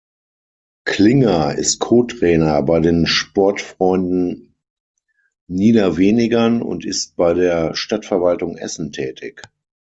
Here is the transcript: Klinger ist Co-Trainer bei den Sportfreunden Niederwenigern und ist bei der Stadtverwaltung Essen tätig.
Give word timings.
Klinger 0.85 1.53
ist 1.53 1.77
Co-Trainer 1.77 2.63
bei 2.63 2.79
den 2.79 3.05
Sportfreunden 3.05 4.55
Niederwenigern 5.45 6.63
und 6.63 6.85
ist 6.85 7.15
bei 7.17 7.35
der 7.35 7.75
Stadtverwaltung 7.75 8.57
Essen 8.57 8.91
tätig. 8.91 9.43